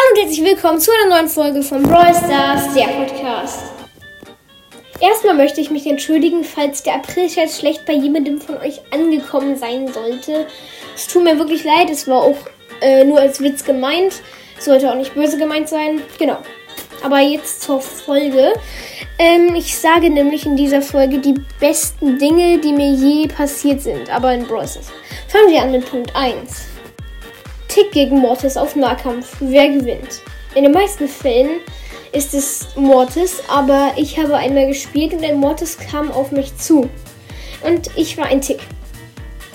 [0.00, 3.64] Hallo und herzlich willkommen zu einer neuen Folge von Brawl Stars, der Podcast.
[4.98, 9.92] Erstmal möchte ich mich entschuldigen, falls der April-Chat schlecht bei jemandem von euch angekommen sein
[9.92, 10.46] sollte.
[10.94, 12.36] Es tut mir wirklich leid, es war auch
[12.80, 14.22] äh, nur als Witz gemeint.
[14.58, 16.00] Sollte auch nicht böse gemeint sein.
[16.18, 16.38] Genau.
[17.02, 18.54] Aber jetzt zur Folge.
[19.18, 24.08] Ähm, ich sage nämlich in dieser Folge die besten Dinge, die mir je passiert sind,
[24.08, 24.92] aber in Brawl Stars.
[25.28, 26.70] Fangen wir an mit Punkt 1.
[27.80, 29.36] Tick gegen Mortis auf Nahkampf.
[29.40, 30.20] Wer gewinnt?
[30.54, 31.60] In den meisten Fällen
[32.12, 36.90] ist es Mortis, aber ich habe einmal gespielt und ein Mortis kam auf mich zu.
[37.62, 38.60] Und ich war ein Tick.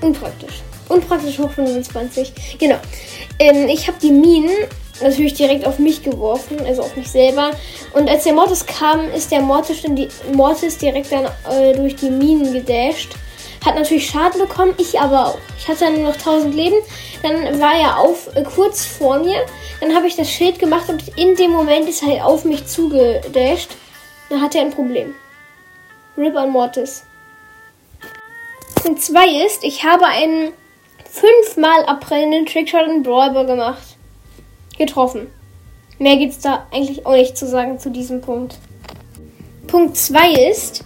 [0.00, 0.62] Unpraktisch.
[0.88, 2.58] Unpraktisch hoch 25.
[2.58, 2.78] Genau.
[3.38, 4.50] Ähm, ich habe die Minen
[5.00, 7.52] natürlich direkt auf mich geworfen, also auf mich selber.
[7.94, 12.10] Und als der Mortis kam, ist der Mortis, die, Mortis direkt dann äh, durch die
[12.10, 13.10] Minen gedasht.
[13.64, 15.38] Hat natürlich Schaden bekommen, ich aber auch.
[15.58, 16.76] Ich hatte dann nur noch 1000 Leben.
[17.22, 19.44] Dann war er auf, äh, kurz vor mir.
[19.80, 22.66] Dann habe ich das Schild gemacht und in dem Moment ist er halt auf mich
[22.66, 23.70] zugedasht.
[24.28, 25.14] Dann hat er ein Problem.
[26.16, 27.04] Rip an Mortis.
[28.76, 30.52] Punkt 2 ist, ich habe einen
[31.04, 33.82] fünfmal abprellenden Trickshot in Brawlball gemacht.
[34.76, 35.32] Getroffen.
[35.98, 38.56] Mehr gibt es da eigentlich auch nicht zu sagen zu diesem Punkt.
[39.66, 40.84] Punkt 2 ist,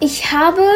[0.00, 0.66] ich habe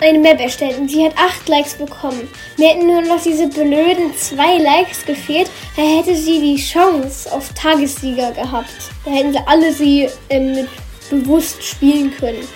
[0.00, 2.28] eine Map erstellt und sie hat 8 Likes bekommen.
[2.56, 5.50] Mir hätten nur noch diese blöden 2 Likes gefehlt.
[5.76, 8.70] Da hätte sie die Chance auf Tagessieger gehabt.
[9.04, 10.68] Da hätten sie alle sie ähm, mit
[11.10, 12.46] bewusst spielen können.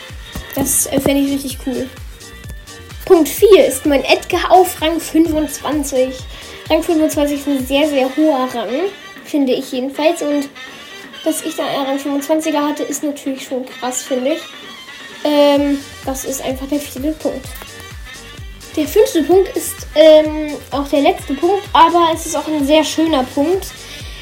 [0.55, 1.89] Das äh, fände ich richtig cool.
[3.05, 6.15] Punkt 4 ist mein Edgar auf Rang 25.
[6.71, 8.71] Rang 25 ist ein sehr, sehr hoher Rang,
[9.25, 10.23] finde ich jedenfalls.
[10.23, 10.49] Und
[11.25, 14.41] dass ich dann einen Rang 25er hatte, ist natürlich schon krass, finde ich.
[15.25, 17.47] Ähm, das ist einfach der vierte Punkt.
[18.77, 22.85] Der fünfte Punkt ist ähm, auch der letzte Punkt, aber es ist auch ein sehr
[22.85, 23.69] schöner Punkt,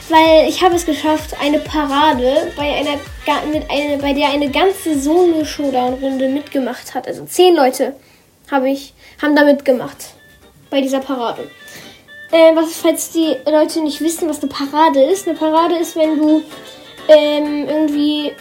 [0.08, 2.98] weil ich habe es geschafft, eine Parade bei einer
[3.50, 7.06] mit einer, bei der eine ganze Solo-Showdown-Runde mitgemacht hat.
[7.06, 7.94] Also zehn Leute
[8.50, 10.14] habe ich haben da mitgemacht
[10.70, 11.50] bei dieser Parade.
[12.30, 15.26] Äh, was falls die Leute nicht wissen, was eine Parade ist?
[15.26, 16.42] Eine Parade ist, wenn du
[17.08, 18.32] ähm, irgendwie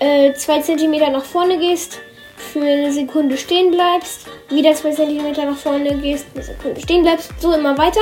[0.00, 2.00] äh, zwei Zentimeter nach vorne gehst
[2.52, 7.32] für eine Sekunde stehen bleibst, wieder zwei Zentimeter nach vorne gehst, eine Sekunde stehen bleibst,
[7.40, 8.00] so immer weiter.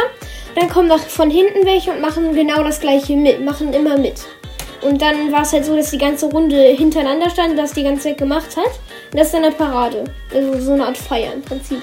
[0.54, 4.26] dann kommen noch von hinten welche und machen genau das gleiche mit, machen immer mit.
[4.82, 8.09] Und dann war es halt so, dass die ganze Runde hintereinander stand, das die ganze
[8.09, 8.70] Zeit gemacht hat.
[9.10, 10.04] Und das ist dann eine Parade.
[10.32, 11.82] Also so eine Art Feier im Prinzip.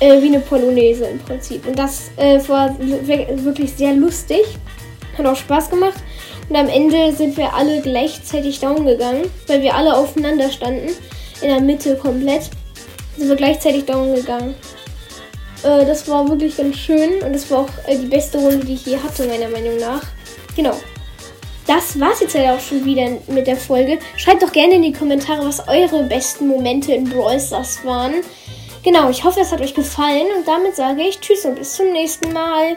[0.00, 1.66] Äh, wie eine Polonaise im Prinzip.
[1.66, 4.42] Und das äh, war wirklich sehr lustig.
[5.18, 5.98] Hat auch Spaß gemacht.
[6.48, 10.90] Und am Ende sind wir alle gleichzeitig down gegangen, weil wir alle aufeinander standen
[11.42, 12.50] in der Mitte komplett.
[13.16, 14.54] Sind wir gleichzeitig down gegangen.
[15.62, 18.74] Äh, das war wirklich ganz schön und das war auch äh, die beste Runde, die
[18.74, 20.02] ich je hatte, meiner Meinung nach.
[20.56, 20.76] Genau.
[21.66, 23.98] Das war's jetzt halt auch schon wieder mit der Folge.
[24.16, 28.16] Schreibt doch gerne in die Kommentare, was eure besten Momente in Brawl Stars waren.
[28.82, 31.90] Genau, ich hoffe, es hat euch gefallen und damit sage ich Tschüss und bis zum
[31.92, 32.76] nächsten Mal.